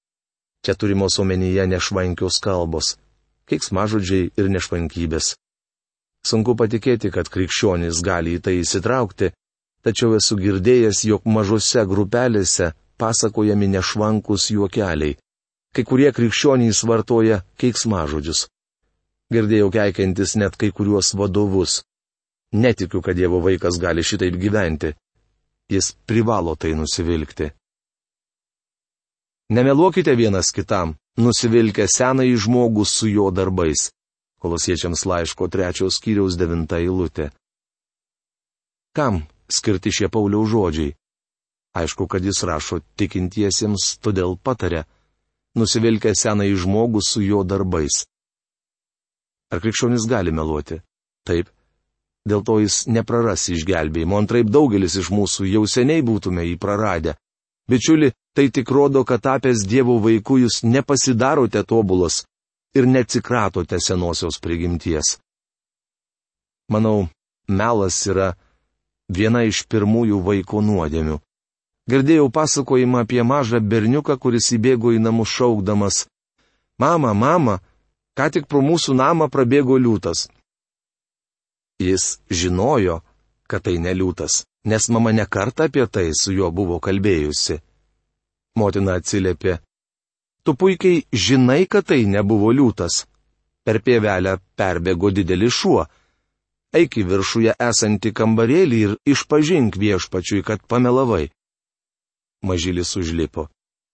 Čia 0.66 0.74
turimos 0.76 1.16
omenyje 1.24 1.64
nešvankios 1.72 2.40
kalbos, 2.44 2.98
keiksmažodžiai 3.48 4.32
ir 4.36 4.50
nešvankybės. 4.52 5.36
Sunku 6.28 6.58
patikėti, 6.60 7.12
kad 7.14 7.30
krikščionys 7.32 8.02
gali 8.04 8.36
į 8.36 8.42
tai 8.44 8.58
įsitraukti, 8.60 9.32
tačiau 9.86 10.18
esu 10.18 10.36
girdėjęs, 10.42 11.06
jog 11.08 11.24
mažose 11.24 11.86
grupelėse 11.88 12.74
pasakojami 13.00 13.70
nešvankus 13.78 14.50
juokeliai. 14.52 15.16
Kai 15.72 15.84
kurie 15.88 16.12
krikščionys 16.12 16.84
vartoja 16.90 17.44
keiksmažodžius. 17.62 18.48
Girdėjau 19.32 19.70
keikiantis 19.72 20.36
net 20.42 20.56
kai 20.60 20.72
kuriuos 20.76 21.14
vadovus. 21.20 21.82
Netikiu, 22.52 23.02
kad 23.04 23.16
Dievo 23.16 23.40
vaikas 23.44 23.80
gali 23.80 24.04
šitaip 24.04 24.36
gyventi. 24.40 24.94
Jis 25.72 25.94
privalo 26.08 26.56
tai 26.56 26.74
nusivilkti. 26.80 27.52
Nemeluokite 29.50 30.12
vienas 30.20 30.50
kitam, 30.52 30.98
nusivilkę 31.16 31.86
senąjį 31.88 32.36
žmogų 32.44 32.84
su 32.84 33.08
jo 33.08 33.30
darbais. 33.32 33.94
Kolosiečiams 34.44 35.06
laiško 35.08 35.48
trečios 35.48 35.96
skyriaus 36.02 36.36
devinta 36.36 36.82
eilutė. 36.84 37.30
Kam 38.92 39.22
skirti 39.48 39.94
šie 39.96 40.10
Pauliaus 40.12 40.52
žodžiai? 40.52 40.92
Aišku, 41.80 42.10
kad 42.12 42.26
jis 42.28 42.44
rašo 42.44 42.82
tikintiesiems, 43.00 43.86
todėl 44.04 44.36
patarė- 44.36 44.84
nusivilkę 45.60 46.12
senąjį 46.12 46.56
žmogų 46.66 47.02
su 47.02 47.22
jo 47.24 47.44
darbais. 47.44 48.04
Ar 49.52 49.64
krikščionis 49.64 50.10
gali 50.12 50.32
meluoti? 50.32 50.82
Taip, 51.24 51.48
dėl 52.28 52.44
to 52.44 52.60
jis 52.60 52.84
nepraras 52.88 53.48
išgelbėjimo, 53.48 54.18
antraip 54.20 54.52
daugelis 54.52 55.00
iš 55.00 55.08
mūsų 55.08 55.48
jau 55.54 55.64
seniai 55.64 56.04
būtume 56.04 56.44
jį 56.44 56.60
praradę. 56.60 57.16
Bičiuli, 57.68 58.12
tai 58.36 58.50
tik 58.50 58.70
rodo, 58.72 59.04
kad 59.04 59.22
tapęs 59.22 59.66
Dievo 59.68 59.98
vaiku 60.00 60.40
jūs 60.44 60.64
nepasidarote 60.64 61.64
tobulas 61.68 62.24
ir 62.78 62.88
neatsikratote 62.88 63.80
senosios 63.84 64.40
prigimties. 64.40 65.18
Manau, 66.72 67.08
melas 67.48 68.00
yra 68.08 68.36
viena 69.10 69.44
iš 69.48 69.66
pirmųjų 69.72 70.20
vaiko 70.24 70.62
nuodėmių. 70.62 71.20
Girdėjau 71.88 72.28
pasakojimą 72.32 73.06
apie 73.06 73.24
mažą 73.24 73.62
berniuką, 73.64 74.18
kuris 74.20 74.52
įbėgo 74.56 74.92
į 74.96 75.00
namus 75.00 75.32
šaukdamas: 75.32 76.06
Mama, 76.80 77.14
mama, 77.14 77.60
ką 78.18 78.28
tik 78.36 78.48
pro 78.52 78.60
mūsų 78.62 78.96
namą 79.00 79.30
prabėgo 79.32 79.80
liūtas. 79.80 80.28
Jis 81.80 82.20
žinojo, 82.30 83.00
kad 83.48 83.64
tai 83.64 83.78
neliūtas, 83.80 84.44
nes 84.68 84.90
mama 84.92 85.12
nekarta 85.16 85.64
apie 85.68 85.86
tai 85.88 86.12
su 86.22 86.34
juo 86.36 86.52
buvo 86.52 86.80
kalbėjusi. 86.84 87.62
Motina 88.60 88.98
atsiliepė. 89.00 89.60
Tu 90.44 90.56
puikiai 90.60 91.04
žinai, 91.12 91.64
kad 91.72 91.88
tai 91.88 92.04
nebuvo 92.08 92.52
liūtas. 92.52 93.06
Per 93.64 93.80
pievelę 93.84 94.38
perbėgo 94.60 95.12
didelis 95.12 95.56
šuo. 95.56 95.86
Eik 96.76 96.98
į 97.00 97.04
viršuje 97.08 97.54
esantį 97.64 98.12
kambarėlį 98.20 98.80
ir 98.86 98.96
išpažink 99.14 99.80
viešpačiui, 99.80 100.44
kad 100.44 100.64
pamelavai. 100.68 101.30
Mažylis 102.44 102.92
užlipo. 103.00 103.48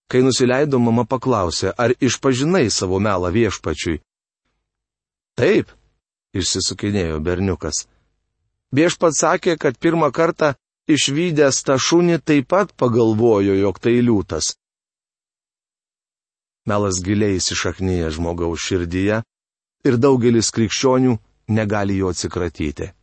Kai 0.10 0.22
nusileido, 0.26 0.80
mama 0.82 1.06
paklausė, 1.06 1.72
ar 1.78 1.94
išpažinai 2.02 2.66
savo 2.74 3.00
melą 3.02 3.30
viešpačiui. 3.34 4.02
Taip, 5.38 5.70
išsisukinėjo 6.38 7.22
berniukas. 7.24 7.86
Viešpats 8.74 9.22
sakė, 9.22 9.58
kad 9.58 9.78
pirmą 9.78 10.10
kartą 10.14 10.54
išvykęs 10.90 11.64
tą 11.68 11.78
šunį 11.80 12.20
taip 12.28 12.50
pat 12.52 12.74
pagalvojo, 12.76 13.56
jog 13.56 13.80
tai 13.80 14.00
liūtas. 14.04 14.54
Melas 16.68 17.02
giliai 17.04 17.38
įsišaknyja 17.40 18.10
žmogaus 18.16 18.64
širdyje 18.64 19.22
ir 19.84 19.98
daugelis 20.00 20.52
krikščionių 20.56 21.18
negali 21.52 21.98
jo 22.00 22.12
atsikratyti. 22.14 22.94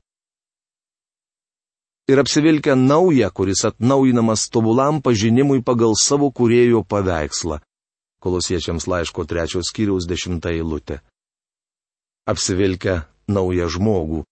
Ir 2.11 2.19
apsivilkę 2.19 2.75
naują, 2.77 3.29
kuris 3.31 3.65
atnaujinamas 3.69 4.49
tobulam 4.51 5.03
pažinimui 5.05 5.61
pagal 5.63 5.93
savo 5.95 6.33
kurėjo 6.33 6.83
paveikslą. 6.83 7.61
Kolosiečiams 8.21 8.89
laiško 8.91 9.25
trečios 9.25 9.71
skyriaus 9.71 10.09
dešimta 10.11 10.51
eilutė. 10.51 10.99
Apsivilkę 12.27 13.03
naują 13.29 13.69
žmogų. 13.69 14.25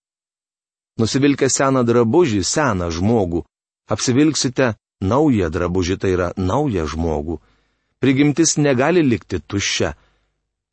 Nusivilkę 0.99 1.47
seną 1.51 1.85
drabužį, 1.87 2.43
seną 2.45 2.91
žmogų. 2.91 3.45
Apsivilksite 3.89 4.75
naują 5.01 5.49
drabužį, 5.51 5.97
tai 6.01 6.11
yra 6.17 6.33
naują 6.37 6.87
žmogų. 6.91 7.39
Prigimtis 8.03 8.57
negali 8.59 9.03
likti 9.03 9.39
tuščia. 9.41 9.95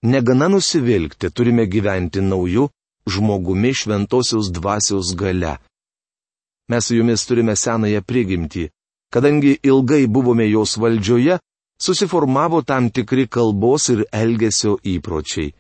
Negana 0.05 0.47
nusivilkti, 0.49 1.29
turime 1.29 1.65
gyventi 1.65 2.21
nauju 2.21 2.69
žmogumi 3.07 3.73
šventosios 3.73 4.51
dvasios 4.51 5.15
gale. 5.15 5.57
Mes 6.69 6.85
su 6.85 6.95
jumis 6.95 7.25
turime 7.25 7.55
senąją 7.55 8.01
prigimtį. 8.01 8.69
Kadangi 9.13 9.59
ilgai 9.63 10.07
buvome 10.07 10.47
jos 10.49 10.77
valdžioje, 10.81 11.37
susiformavo 11.77 12.61
tam 12.61 12.89
tikri 12.89 13.27
kalbos 13.27 13.89
ir 13.93 14.05
elgesio 14.11 14.79
įpročiai. 14.83 15.53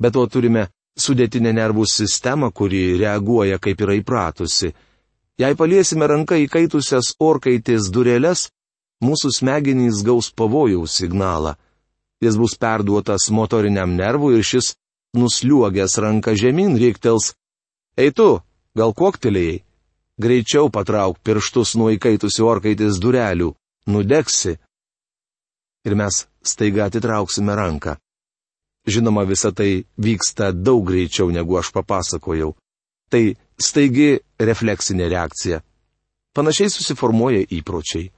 Be 0.00 0.10
to 0.12 0.26
turime 0.28 0.68
sudėtinę 0.96 1.52
nervų 1.52 1.84
sistemą, 1.88 2.50
kuri 2.52 2.96
reaguoja 3.00 3.58
kaip 3.62 3.80
yra 3.84 3.96
įpratusi. 4.00 4.72
Jei 5.36 5.56
paliesime 5.56 6.08
ranką 6.08 6.38
įkaitusias 6.46 7.12
orkaitės 7.20 7.90
durelės, 7.92 8.48
mūsų 9.04 9.32
smegenys 9.38 10.00
gaus 10.04 10.30
pavojaus 10.32 10.96
signalą. 10.96 11.56
Jis 12.24 12.38
bus 12.40 12.56
perduotas 12.56 13.28
motoriniam 13.28 13.92
nervui 13.96 14.38
ir 14.38 14.44
šis 14.44 14.72
nusliuogęs 15.16 15.98
ranką 16.00 16.32
žemyn 16.40 16.78
rėktels. 16.80 17.34
Ei 17.96 18.12
tu, 18.12 18.40
gal 18.76 18.96
koktelėjai? 18.96 19.60
Greičiau 20.16 20.70
patrauk 20.72 21.20
pirštus 21.20 21.74
nuo 21.76 21.90
įkaitusių 21.92 22.48
orkaitės 22.48 22.96
durelių, 23.04 23.50
nudegsi. 23.92 24.56
Ir 25.84 25.94
mes 26.00 26.24
staiga 26.40 26.88
atitrauksime 26.88 27.52
ranką. 27.52 27.98
Žinoma, 28.86 29.24
visa 29.26 29.50
tai 29.52 29.84
vyksta 29.98 30.52
daug 30.52 30.86
greičiau 30.86 31.30
negu 31.34 31.58
aš 31.58 31.72
papasakojau. 31.74 32.54
Tai 33.10 33.22
staigi 33.58 34.18
refleksinė 34.38 35.08
reakcija. 35.10 35.62
Panašiai 36.36 36.70
susiformuoja 36.70 37.46
įpročiai. 37.58 38.10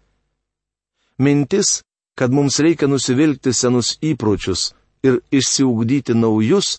Mintis, 1.19 1.81
kad 2.19 2.35
mums 2.35 2.59
reikia 2.61 2.89
nusivilkti 2.91 3.53
senus 3.55 3.97
įpročius 4.03 4.73
ir 5.07 5.21
išsiugdyti 5.31 6.17
naujus, 6.19 6.77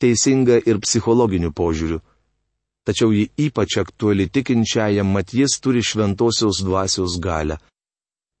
teisinga 0.00 0.60
ir 0.64 0.80
psichologiniu 0.80 1.52
požiūriu. 1.52 2.00
Tačiau 2.86 3.12
ji 3.12 3.28
ypač 3.46 3.76
aktuali 3.82 4.28
tikinčiajam, 4.32 5.10
mat 5.12 5.34
jis 5.36 5.58
turi 5.60 5.82
šventosios 5.84 6.62
dvasios 6.64 7.18
galę. 7.20 7.58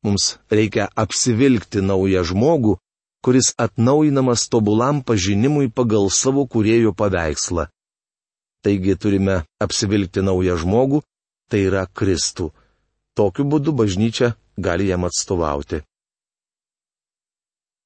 Mums 0.04 0.38
reikia 0.48 0.88
apsivilkti 0.96 1.82
naują 1.84 2.22
žmogų, 2.24 2.78
kuris 3.24 3.52
atnaujinamas 3.58 4.48
tobulam 4.48 5.02
pažinimui 5.04 5.68
pagal 5.68 6.08
savo 6.10 6.46
kurėjo 6.46 6.92
paveikslą. 6.96 7.68
Taigi 8.64 8.96
turime 8.96 9.42
apsivilkti 9.60 10.22
naują 10.24 10.56
žmogų, 10.60 11.00
tai 11.48 11.64
yra 11.68 11.86
Kristų. 11.86 12.50
Tokiu 13.16 13.44
būdu 13.44 13.72
bažnyčia 13.76 14.34
gali 14.56 14.88
jam 14.88 15.04
atstovauti. 15.08 15.80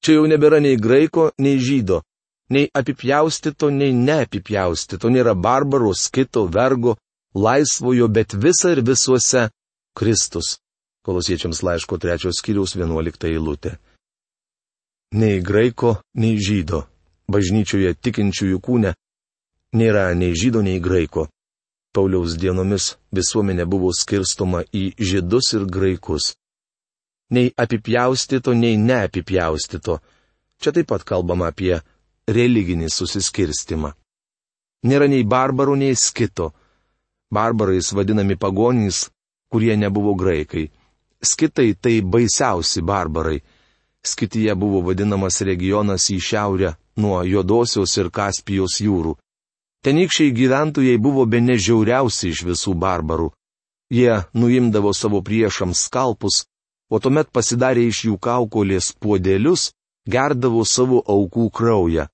Čia 0.03 0.19
jau 0.19 0.25
nebėra 0.29 0.59
nei 0.61 0.77
graiko, 0.77 1.31
nei 1.41 1.57
žydo, 1.57 2.03
nei 2.53 2.67
apipjaustito, 2.69 3.71
nei 3.73 3.95
neapipjaustito, 3.95 5.09
nėra 5.09 5.33
barbaro, 5.33 5.95
skito, 5.97 6.45
vergo, 6.45 6.93
laisvojo, 7.33 8.07
bet 8.07 8.35
visa 8.37 8.75
ir 8.75 8.83
visuose 8.85 9.47
Kristus. 9.97 10.59
Kolosiečiams 11.05 11.63
laiško 11.65 11.97
trečios 12.01 12.39
skyriaus 12.41 12.75
vienuolikta 12.77 13.31
eilutė. 13.31 13.77
Nei 15.15 15.41
graiko, 15.41 15.97
nei 16.19 16.35
žydo. 16.41 16.85
Bažnyčioje 17.31 17.95
tikinčiųjų 18.03 18.59
kūne 18.61 18.93
nėra 19.79 20.09
nei 20.13 20.35
žydo, 20.35 20.61
nei 20.61 20.81
graiko. 20.83 21.29
Pauliaus 21.95 22.35
dienomis 22.37 22.95
visuomenė 23.15 23.65
buvo 23.65 23.93
skirstoma 23.95 24.65
į 24.75 24.89
žydus 24.99 25.53
ir 25.55 25.63
graikus 25.71 26.33
nei 27.29 27.51
apipjaustyto, 27.57 28.53
nei 28.53 28.77
neapipjaustyto. 28.77 29.99
Čia 30.61 30.71
taip 30.71 30.87
pat 30.91 31.03
kalbama 31.03 31.49
apie 31.51 31.79
religinį 32.27 32.89
susiskirstimą. 32.91 33.91
Nėra 34.85 35.09
nei 35.09 35.25
barbarų, 35.25 35.75
nei 35.81 35.95
skito. 35.97 36.51
Barbarais 37.33 37.91
vadinami 37.93 38.37
pagonys, 38.37 39.09
kurie 39.49 39.75
nebuvo 39.77 40.13
graikai. 40.15 40.69
Skitai 41.25 41.73
tai 41.81 41.99
baisiausi 42.01 42.83
barbarai. 42.85 43.41
Skitija 44.07 44.55
buvo 44.55 44.81
vadinamas 44.85 45.41
regionas 45.41 46.09
į 46.13 46.19
šiaurę 46.21 46.75
nuo 47.01 47.23
Jodosios 47.23 47.97
ir 47.97 48.09
Kaspijos 48.13 48.79
jūrų. 48.81 49.15
Tenykščiai 49.85 50.33
gyventojai 50.33 50.97
buvo 50.97 51.25
be 51.29 51.41
nežiauriausi 51.45 52.31
iš 52.33 52.43
visų 52.47 52.73
barbarų. 52.83 53.31
Jie 53.93 54.23
nuimdavo 54.33 54.93
savo 54.97 55.21
priešams 55.21 55.85
skalpus, 55.87 56.45
o 56.89 56.99
tuomet 56.99 57.29
pasidarė 57.29 57.85
iš 57.89 58.05
jų 58.07 58.17
kaukolės 58.17 58.91
puodelius, 58.97 59.71
gerdavo 60.09 60.65
savo 60.65 61.01
aukų 61.05 61.49
kraują. 61.53 62.07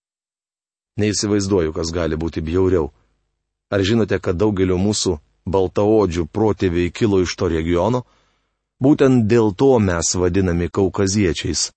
Neįsivaizduoju, 0.99 1.71
kas 1.73 1.91
gali 1.95 2.19
būti 2.19 2.43
bjauriau. 2.43 2.91
Ar 3.71 3.83
žinote, 3.87 4.19
kad 4.19 4.35
daugelio 4.35 4.75
mūsų 4.77 5.17
baltaodžių 5.47 6.27
protėviai 6.27 6.91
kilo 6.91 7.21
iš 7.23 7.35
to 7.39 7.47
regiono? 7.47 8.03
Būtent 8.83 9.27
dėl 9.31 9.53
to 9.55 9.77
mes 9.79 10.15
vadinami 10.15 10.67
kaukaziečiais. 10.67 11.69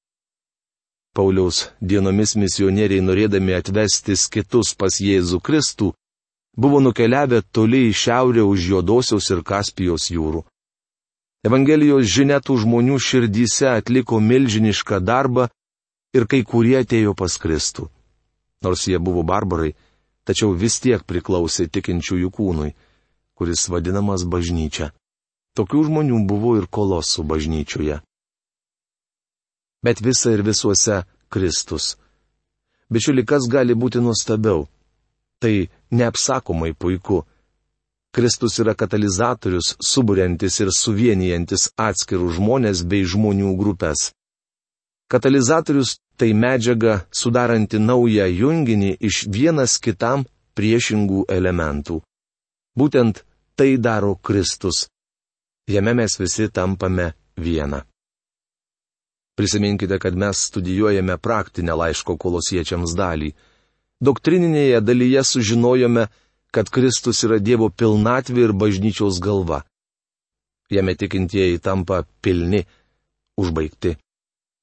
Pauliaus 1.14 1.68
dienomis 1.80 2.34
misionieriai 2.34 3.02
norėdami 3.04 3.54
atvesti 3.54 4.16
kitus 4.34 4.74
pas 4.74 4.96
Jėzų 4.98 5.38
Kristų, 5.46 5.92
buvo 6.56 6.80
nukeliavę 6.82 7.42
toli 7.52 7.88
į 7.90 7.92
šiaurę 8.02 8.42
už 8.42 8.66
Jodosios 8.72 9.30
ir 9.30 9.42
Kaspijos 9.46 10.10
jūrų. 10.10 10.42
Evangelijos 11.44 12.08
žinia 12.08 12.40
tų 12.40 12.56
žmonių 12.64 12.98
širdyse 12.98 13.68
atliko 13.68 14.18
milžinišką 14.18 14.98
darbą 15.04 15.48
ir 16.16 16.26
kai 16.26 16.42
kurie 16.42 16.78
atėjo 16.80 17.14
pas 17.14 17.36
Kristų. 17.38 17.90
Nors 18.64 18.86
jie 18.88 18.98
buvo 18.98 19.22
barbarai, 19.22 19.74
tačiau 20.24 20.54
vis 20.56 20.80
tiek 20.80 21.04
priklausė 21.04 21.68
tikinčiųjų 21.68 22.30
kūnui, 22.32 22.72
kuris 23.36 23.68
vadinamas 23.68 24.24
bažnyčia. 24.24 24.90
Tokių 25.54 25.84
žmonių 25.90 26.24
buvo 26.26 26.56
ir 26.58 26.66
kolosų 26.66 27.22
bažnyčioje. 27.28 28.00
Bet 29.84 30.00
visa 30.00 30.32
ir 30.32 30.42
visuose 30.42 31.02
Kristus. 31.28 31.94
Bičiuli, 32.88 33.24
kas 33.24 33.48
gali 33.50 33.74
būti 33.76 34.00
nuostabiau? 34.00 34.64
Tai 35.40 35.54
neapsakomai 35.92 36.72
puiku 36.72 37.24
Kristus 38.14 38.60
yra 38.62 38.76
katalizatorius, 38.78 39.72
suburiantis 39.82 40.60
ir 40.62 40.68
suvienijantis 40.70 41.64
atskirų 41.74 42.28
žmonės 42.36 42.84
bei 42.86 43.02
žmonių 43.02 43.56
grupės. 43.58 44.12
Katalizatorius 45.10 45.96
tai 46.16 46.28
medžiaga 46.30 47.00
sudaranti 47.10 47.80
naują 47.82 48.28
junginį 48.30 48.92
iš 49.08 49.24
vienas 49.34 49.80
kitam 49.82 50.22
priešingų 50.54 51.24
elementų. 51.38 51.98
Būtent 52.78 53.24
tai 53.58 53.74
daro 53.82 54.14
Kristus. 54.14 54.86
Jame 55.66 55.96
mes 55.98 56.14
visi 56.22 56.46
tampame 56.54 57.10
viena. 57.34 57.82
Prisiminkite, 59.34 59.98
kad 59.98 60.16
mes 60.16 60.38
studijuojame 60.48 61.18
praktinę 61.18 61.74
laiško 61.74 62.16
kolosiečiams 62.16 62.94
dalį. 62.94 63.32
Doktrininėje 64.00 64.80
dalyje 64.80 65.24
sužinojome, 65.24 66.06
kad 66.54 66.70
Kristus 66.70 67.24
yra 67.26 67.40
Dievo 67.42 67.68
pilnatvė 67.70 68.46
ir 68.46 68.52
bažnyčiaus 68.54 69.18
galva. 69.18 69.64
Jame 70.70 70.94
tikintieji 70.94 71.58
tampa 71.58 72.04
pilni, 72.22 72.62
užbaigti. 73.36 73.96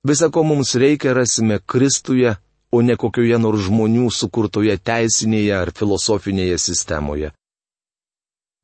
Visa, 0.07 0.31
ko 0.33 0.43
mums 0.43 0.73
reikia, 0.75 1.13
rasime 1.13 1.59
Kristuje, 1.59 2.31
o 2.71 2.81
ne 2.81 2.95
kokioje 2.95 3.37
nors 3.43 3.67
žmonių 3.67 4.07
sukurtoje 4.09 4.77
teisinėje 4.79 5.53
ar 5.57 5.71
filosofinėje 5.75 6.57
sistemoje. 6.63 7.33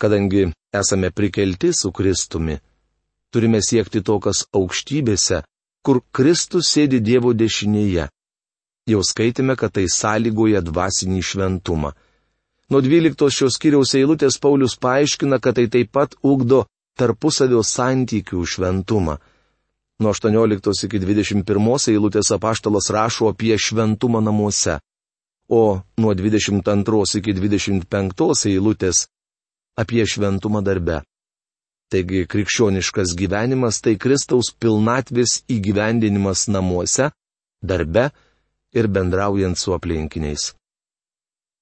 Kadangi 0.02 0.48
esame 0.74 1.12
prikelti 1.12 1.74
su 1.74 1.92
Kristumi, 1.92 2.58
turime 3.34 3.60
siekti 3.62 4.02
to, 4.02 4.18
kas 4.24 4.46
aukštybėse, 4.56 5.44
kur 5.88 6.02
Kristus 6.12 6.68
sėdi 6.74 7.00
Dievo 7.00 7.32
dešinėje. 7.32 8.10
Jau 8.92 9.00
skaitėme, 9.04 9.56
kad 9.60 9.72
tai 9.78 9.86
sąlygoja 9.92 10.60
dvasinį 10.64 11.22
šventumą. 11.24 11.94
Nuo 12.68 12.82
12 12.84 13.32
šios 13.32 13.56
kiriaus 13.64 13.94
eilutės 13.96 14.36
Paulius 14.44 14.76
paaiškina, 14.84 15.40
kad 15.40 15.56
tai 15.56 15.70
taip 15.72 15.94
pat 15.96 16.18
ugdo 16.24 16.66
tarpusavio 17.00 17.64
santykių 17.64 18.44
šventumą. 18.44 19.16
Nuo 20.04 20.12
18 20.12 20.86
iki 20.90 21.00
21 21.00 21.90
eilutės 21.94 22.34
apaštalas 22.36 22.92
rašo 22.92 23.32
apie 23.32 23.56
šventumą 23.56 24.20
namuose. 24.22 24.80
o 25.50 25.82
nuo 25.98 26.14
22 26.14 27.18
iki 27.18 27.34
25 27.34 28.48
eilutės 28.52 29.08
apie 29.80 30.04
šventumą 30.04 30.62
darbe. 30.62 31.02
Taigi 31.92 32.26
krikščioniškas 32.28 33.14
gyvenimas 33.20 33.80
tai 33.84 33.96
Kristaus 33.96 34.52
pilnatvės 34.60 35.42
įgyvendinimas 35.48 36.48
namuose, 36.52 37.12
darbe 37.64 38.10
ir 38.76 38.90
bendraujant 38.92 39.56
su 39.60 39.72
aplinkiniais. 39.78 40.52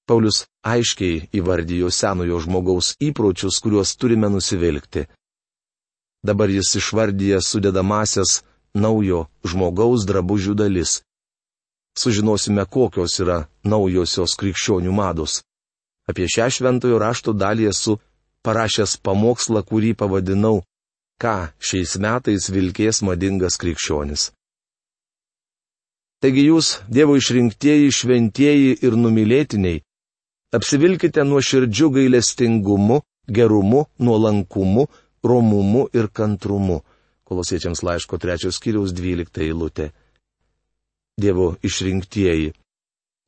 Paulius 0.09 0.45
aiškiai 0.65 1.29
įvardijo 1.39 1.91
senojo 1.93 2.41
žmogaus 2.41 2.95
įpročius, 3.01 3.61
kuriuos 3.61 3.95
turime 3.97 4.29
nusivilkti. 4.33 5.05
Dabar 6.25 6.49
jis 6.49 6.75
išvardyja 6.81 7.41
sudėdamasias 7.45 8.39
naujo 8.73 9.27
žmogaus 9.45 10.05
drabužių 10.09 10.57
dalis 10.57 10.99
sužinosime, 11.97 12.65
kokios 12.65 13.19
yra 13.23 13.37
naujosios 13.63 14.35
krikščionių 14.39 14.91
mados. 14.91 15.41
Apie 16.09 16.27
šią 16.29 16.49
šventojo 16.57 16.99
rašto 17.01 17.33
dalį 17.33 17.69
esu 17.71 17.97
parašęs 18.45 18.99
pamokslą, 19.05 19.65
kurį 19.69 19.95
pavadinau 19.99 20.61
Ką 21.15 21.35
šiais 21.63 21.93
metais 22.03 22.49
vilkės 22.51 22.97
madingas 23.07 23.55
krikščionis. 23.61 24.23
Taigi 26.19 26.43
jūs, 26.49 26.71
Dievo 26.91 27.15
išrinktieji, 27.15 27.93
šventieji 27.95 28.73
ir 28.83 28.97
numylėtiniai, 28.99 29.79
apsivilkite 30.57 31.23
nuo 31.23 31.39
širdžių 31.39 31.87
gailestingumu, 31.97 32.99
gerumu, 33.37 33.85
nuolankumu, 33.99 34.89
romumu 35.23 35.85
ir 35.95 36.11
kantrumu. 36.11 36.81
Kolosiečiams 37.23 37.83
laiško 37.87 38.19
3 38.19 38.51
skyriaus 38.51 38.91
12 38.91 39.39
eilutė. 39.47 39.93
Dievo 41.15 41.53
išrinktieji. 41.63 42.51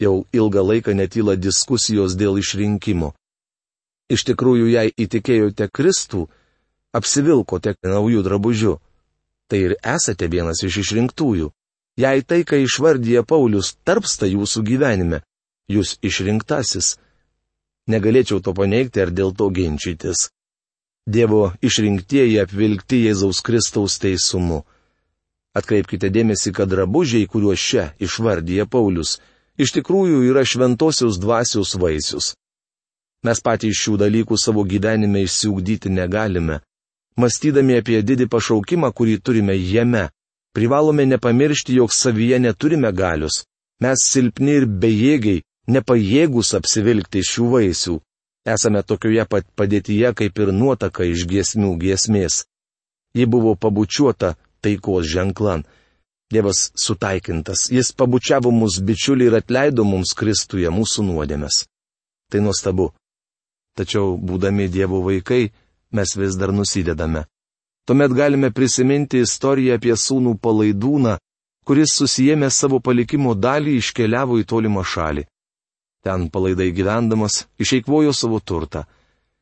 Jau 0.04 0.26
ilgą 0.36 0.66
laiką 0.72 0.92
netyla 0.94 1.38
diskusijos 1.40 2.20
dėl 2.20 2.36
išrinkimo. 2.44 3.14
Iš 4.08 4.24
tikrųjų, 4.30 4.68
jei 4.72 4.92
įtikėjote 4.96 5.68
Kristų, 5.68 6.28
apsivilkote 6.96 7.76
naujų 7.84 8.24
drabužių. 8.24 8.78
Tai 9.48 9.60
ir 9.64 9.76
esate 9.84 10.28
vienas 10.32 10.64
iš 10.64 10.80
išrinktųjų. 10.84 11.52
Jei 11.98 12.22
tai, 12.22 12.44
ką 12.48 12.60
išvardyja 12.62 13.24
Paulius, 13.28 13.74
tarpsta 13.84 14.28
jūsų 14.30 14.64
gyvenime, 14.64 15.22
jūs 15.72 15.98
išrinktasis. 16.06 16.96
Negalėčiau 17.88 18.40
to 18.44 18.54
paneigti 18.54 19.02
ar 19.02 19.12
dėl 19.12 19.34
to 19.36 19.48
ginčytis. 19.50 20.28
Dievo 21.08 21.54
išrinktieji 21.64 22.42
apvilkti 22.44 23.06
Jėzaus 23.08 23.40
Kristaus 23.42 23.96
teisumu. 24.04 24.66
Atkreipkite 25.56 26.12
dėmesį, 26.14 26.52
kad 26.54 26.70
drabužiai, 26.70 27.28
kuriuos 27.32 27.64
čia 27.64 27.86
išvardyja 28.04 28.68
Paulius, 28.70 29.18
iš 29.58 29.74
tikrųjų 29.80 30.28
yra 30.30 30.44
šventosios 30.46 31.18
dvasios 31.24 31.74
vaisius. 31.80 32.36
Mes 33.28 33.42
patys 33.44 33.76
šių 33.82 33.98
dalykų 34.06 34.38
savo 34.40 34.64
gyvenime 34.64 35.26
išsiugdyti 35.28 35.92
negalime. 35.92 36.62
Mąstydami 37.20 37.80
apie 37.82 38.00
didį 38.06 38.28
pašaukimą, 38.32 38.94
kurį 38.96 39.18
turime 39.20 39.56
jame, 39.58 40.06
privalome 40.56 41.04
nepamiršti, 41.12 41.76
jog 41.80 41.92
savyje 41.92 42.40
neturime 42.40 42.92
galius. 42.94 43.42
Mes 43.84 44.04
silpni 44.14 44.54
ir 44.62 44.68
bejėgiai, 44.84 45.42
nepajėgus 45.76 46.54
apsivilkti 46.60 47.24
šių 47.32 47.48
vaisių. 47.56 47.96
Esame 48.48 48.84
tokioje 48.90 49.26
pat 49.28 49.50
padėtyje 49.60 50.14
kaip 50.22 50.40
ir 50.40 50.54
nuotaka 50.56 51.04
iš 51.04 51.26
giesmių 51.28 51.74
giesmės. 51.82 52.46
Ji 53.18 53.26
buvo 53.28 53.56
pabučiuota 53.60 54.36
taikos 54.64 55.10
ženklan. 55.12 55.66
Dievas 56.32 56.70
sutaikintas, 56.76 57.68
jis 57.72 57.92
pabučiavo 57.96 58.52
mus 58.52 58.80
bičiulį 58.84 59.28
ir 59.30 59.36
atleido 59.42 59.84
mums 59.88 60.16
Kristuje 60.16 60.72
mūsų 60.72 61.06
nuodėmes. 61.10 61.66
Tai 62.32 62.42
nuostabu. 62.44 62.92
Tačiau, 63.78 64.18
būdami 64.18 64.68
Dievo 64.74 65.04
vaikai, 65.06 65.52
mes 65.94 66.16
vis 66.18 66.36
dar 66.36 66.52
nusidedame. 66.52 67.28
Tuomet 67.86 68.12
galime 68.12 68.50
prisiminti 68.52 69.22
istoriją 69.24 69.78
apie 69.78 69.94
sūnų 69.96 70.34
palaidūną, 70.44 71.14
kuris 71.68 71.94
susijėmė 72.00 72.50
savo 72.52 72.80
palikimo 72.84 73.36
dalį 73.36 73.78
iškeliavo 73.78 74.40
į 74.42 74.48
tolimą 74.50 74.84
šalį. 74.84 75.24
Ten 76.04 76.30
palaidai 76.34 76.72
gyvendamas 76.76 77.46
išeikvojo 77.60 78.14
savo 78.16 78.40
turtą. 78.40 78.84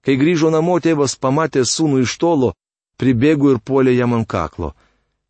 Kai 0.05 0.17
grįžo 0.21 0.51
namo, 0.53 0.77
tėvas 0.83 1.15
pamatė 1.17 1.63
sūnų 1.65 2.03
iš 2.05 2.17
tolo, 2.21 2.53
pribėgo 3.01 3.53
ir 3.53 3.59
puolė 3.61 3.95
jam 3.95 4.13
ant 4.17 4.27
kaklo. 4.29 4.73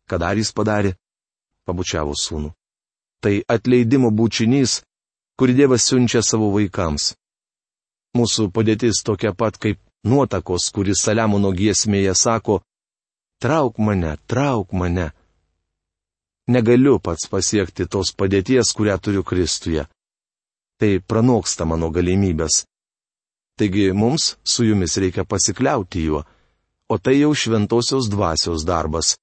Ką 0.08 0.18
dar 0.20 0.36
jis 0.36 0.52
padarė? 0.52 0.94
Pabučiavo 1.66 2.12
sūnų. 2.12 2.52
Tai 3.22 3.34
atleidimo 3.48 4.10
būčinys, 4.12 4.82
kurį 5.40 5.56
Dievas 5.62 5.88
siunčia 5.88 6.22
savo 6.22 6.50
vaikams. 6.52 7.14
Mūsų 8.16 8.48
padėtis 8.54 9.02
tokia 9.04 9.32
pat 9.36 9.58
kaip 9.60 9.78
nuotakos, 10.06 10.70
kuris 10.72 11.02
Saliamono 11.04 11.50
giesmėje 11.52 12.14
sako, 12.14 12.60
trauk 13.42 13.78
mane, 13.78 14.16
trauk 14.30 14.72
mane. 14.72 15.10
Negaliu 16.48 17.00
pats 17.02 17.26
pasiekti 17.28 17.88
tos 17.90 18.12
padėties, 18.14 18.70
kurią 18.76 18.96
turiu 19.02 19.24
Kristuje. 19.26 19.84
Tai 20.78 20.92
pranoksta 21.10 21.66
mano 21.66 21.90
galimybės. 21.90 22.62
Taigi 23.58 23.90
mums 23.92 24.36
su 24.44 24.66
jumis 24.68 24.96
reikia 25.00 25.24
pasikliauti 25.24 26.04
juo, 26.04 26.22
o 26.92 26.98
tai 26.98 27.16
jau 27.18 27.32
šventosios 27.34 28.10
dvasios 28.12 28.64
darbas. 28.68 29.16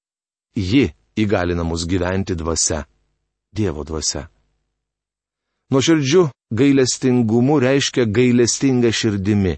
Ji 0.58 0.90
įgalina 1.16 1.64
mus 1.64 1.86
gyventi 1.88 2.36
dvasia. 2.36 2.84
Dievo 3.54 3.86
dvasia. 3.86 4.33
Nuoširdžiu 5.72 6.30
gailestingumu 6.52 7.60
reiškia 7.60 8.06
gailestinga 8.06 8.92
širdimi. 8.92 9.58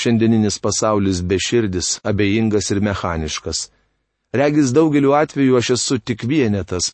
Šiandieninis 0.00 0.58
pasaulis 0.58 1.22
beširdis, 1.22 2.00
abejingas 2.04 2.70
ir 2.70 2.80
mechaniškas. 2.80 3.70
Regis 4.32 4.72
daugeliu 4.72 5.12
atveju 5.12 5.56
aš 5.56 5.70
esu 5.70 5.98
tik 5.98 6.24
vienetas. 6.24 6.92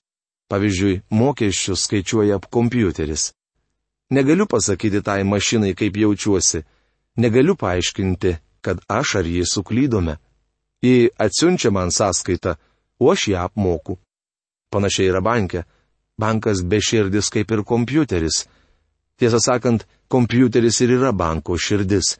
Pavyzdžiui, 0.49 1.01
mokesčius 1.11 1.85
skaičiuoja 1.85 2.39
kompiuteris. 2.51 3.33
Negaliu 4.11 4.47
pasakyti 4.47 5.03
tai 5.03 5.23
mašinai, 5.25 5.75
kaip 5.75 5.97
jaučiuosi. 5.97 6.65
Negaliu 7.17 7.57
paaiškinti, 7.57 8.37
kad 8.61 8.81
aš 8.89 9.15
ar 9.21 9.27
jį 9.29 9.45
suklydome. 9.45 10.17
Ji 10.83 11.11
atsiunčia 11.19 11.71
man 11.71 11.91
sąskaitą, 11.91 12.57
o 12.99 13.11
aš 13.13 13.29
ją 13.29 13.45
apmoku. 13.45 13.99
Panašiai 14.71 15.11
yra 15.11 15.21
banke. 15.21 15.65
Bankas 16.19 16.63
beširdis 16.63 17.31
kaip 17.31 17.51
ir 17.55 17.63
kompiuteris. 17.63 18.47
Tiesą 19.19 19.39
sakant, 19.43 19.87
kompiuteris 20.09 20.81
ir 20.83 20.97
yra 20.99 21.13
banko 21.13 21.59
širdis. 21.59 22.17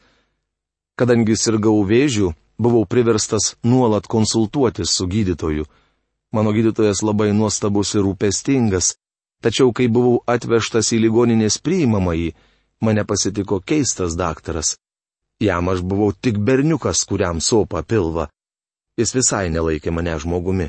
Kadangi 0.99 1.35
sirgau 1.39 1.83
vėžių, 1.87 2.33
buvau 2.59 2.85
priverstas 2.85 3.55
nuolat 3.63 4.07
konsultuotis 4.07 4.91
su 4.91 5.07
gydytoju. 5.07 5.65
Mano 6.31 6.51
gydytojas 6.53 7.01
labai 7.03 7.31
nuostabus 7.33 7.95
ir 7.95 8.03
rūpestingas, 8.05 8.93
tačiau 9.43 9.71
kai 9.73 9.87
buvau 9.87 10.19
atvežtas 10.27 10.91
į 10.93 10.99
ligoninės 11.05 11.57
priimamąjį, 11.63 12.33
mane 12.85 13.03
pasitiko 13.07 13.59
keistas 13.59 14.15
daktaras. 14.19 14.75
Jam 15.39 15.71
aš 15.71 15.81
buvau 15.81 16.11
tik 16.11 16.37
berniukas, 16.37 17.05
kuriam 17.07 17.39
sopa 17.39 17.81
pilva. 17.83 18.27
Jis 18.99 19.15
visai 19.15 19.47
nelaikė 19.49 19.91
mane 19.95 20.17
žmogumi. 20.19 20.67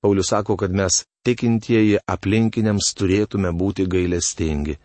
Paulius 0.00 0.28
sako, 0.30 0.56
kad 0.56 0.74
mes 0.74 1.04
tikintieji 1.26 1.98
aplinkiniams 2.06 2.92
turėtume 2.98 3.50
būti 3.52 3.86
gailestingi. 3.90 4.78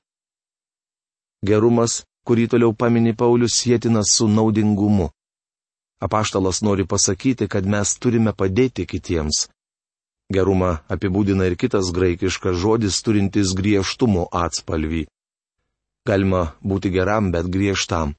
Gerumas, 1.46 2.02
kurį 2.26 2.48
toliau 2.54 2.74
pamini 2.74 3.14
Paulius, 3.14 3.58
sėtinas 3.60 4.16
su 4.18 4.28
naudingumu. 4.28 5.12
Apaštalas 6.04 6.62
nori 6.66 6.86
pasakyti, 6.88 7.48
kad 7.48 7.66
mes 7.66 7.94
turime 8.00 8.34
padėti 8.34 8.88
kitiems. 8.90 9.48
Gerumą 10.34 10.80
apibūdina 10.90 11.46
ir 11.48 11.56
kitas 11.60 11.92
graikiškas 11.96 12.58
žodis 12.58 12.98
turintis 13.06 13.54
griežtumo 13.54 14.28
atspalvį. 14.32 15.06
Galima 16.08 16.44
būti 16.64 16.92
geram, 16.92 17.32
bet 17.32 17.48
griežtam. 17.52 18.16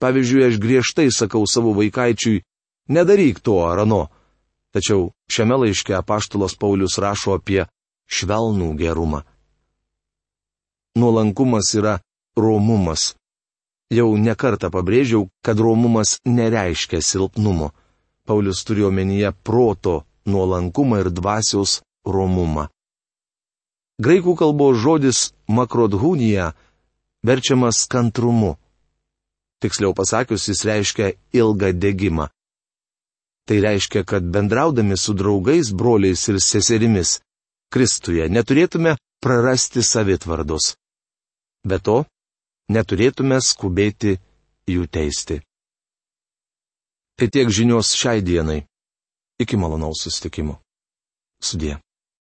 Pavyzdžiui, 0.00 0.46
aš 0.48 0.56
griežtai 0.62 1.08
sakau 1.10 1.44
savo 1.46 1.74
vaikaičiui, 1.76 2.42
nedaryk 2.88 3.40
to 3.40 3.58
ar 3.66 3.84
ano. 3.84 4.06
Tačiau 4.72 5.10
šiame 5.28 5.58
laiške 5.62 5.94
apaštalos 5.94 6.56
Paulius 6.56 6.96
rašo 7.02 7.36
apie 7.36 7.66
švelnų 8.08 8.72
gerumą. 8.80 9.22
Nuolankumas 10.96 11.72
yra 11.76 11.98
romumas. 12.36 13.12
Jau 13.92 14.08
nekartą 14.16 14.70
pabrėžiau, 14.72 15.28
kad 15.44 15.60
romumas 15.60 16.16
nereiškia 16.24 17.02
silpnumo. 17.04 17.72
Paulius 18.24 18.64
turi 18.64 18.84
omenyje 18.88 19.32
proto, 19.44 20.04
nuolankumą 20.24 21.02
ir 21.02 21.10
dvasios 21.12 21.80
romumą. 22.06 22.68
Graikų 24.02 24.34
kalbos 24.40 24.80
žodis 24.80 25.18
makrodhūnija 25.46 26.52
verčiamas 27.26 27.84
kantrumu. 27.92 28.56
Tiksliau 29.62 29.92
pasakius, 29.94 30.48
jis 30.48 30.64
reiškia 30.66 31.12
ilgą 31.36 31.70
degimą. 31.76 32.30
Tai 33.48 33.58
reiškia, 33.60 34.04
kad 34.04 34.22
bendraudami 34.22 34.96
su 34.96 35.14
draugais, 35.18 35.72
broliais 35.74 36.28
ir 36.30 36.38
seserimis 36.40 37.18
Kristuje 37.72 38.26
neturėtume 38.28 38.98
prarasti 39.24 39.80
savitvardos. 39.80 40.74
Be 41.64 41.78
to, 41.80 42.02
neturėtume 42.68 43.38
skubėti 43.40 44.18
jų 44.68 44.84
teisti. 44.92 45.38
Tai 47.16 47.28
tiek 47.32 47.48
žinios 47.48 47.94
šiai 47.96 48.20
dienai. 48.20 48.60
Iki 49.40 49.56
malonaus 49.56 50.04
sustikimo. 50.04 50.58
Sudie. 51.40 51.78